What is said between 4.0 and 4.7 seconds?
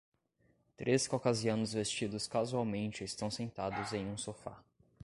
um sofá.